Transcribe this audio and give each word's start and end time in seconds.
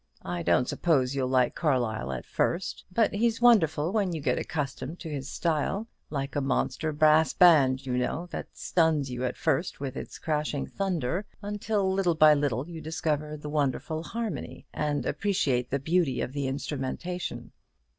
I 0.25 0.41
don't 0.41 0.67
suppose 0.67 1.13
you'll 1.13 1.27
like 1.27 1.53
Carlyle 1.53 2.11
at 2.11 2.25
first; 2.25 2.85
but 2.91 3.13
he's 3.13 3.39
wonderful 3.39 3.91
when 3.93 4.13
you 4.13 4.19
get 4.19 4.39
accustomed 4.39 4.99
to 5.01 5.11
his 5.11 5.29
style 5.29 5.85
like 6.09 6.35
a 6.35 6.41
monster 6.41 6.91
brass 6.91 7.33
band, 7.33 7.85
you 7.85 7.95
know, 7.99 8.25
that 8.31 8.47
stuns 8.57 9.11
you 9.11 9.23
at 9.25 9.37
first 9.37 9.79
with 9.79 9.95
its 9.95 10.17
crashing 10.17 10.65
thunder, 10.65 11.27
until, 11.43 11.93
little 11.93 12.15
by 12.15 12.33
little, 12.33 12.67
you 12.67 12.81
discover 12.81 13.37
the 13.37 13.47
wonderful 13.47 14.01
harmony, 14.01 14.65
and 14.73 15.05
appreciate 15.05 15.69
the 15.69 15.77
beauty 15.77 16.19
of 16.19 16.33
the 16.33 16.47
instrumentation. 16.47 17.51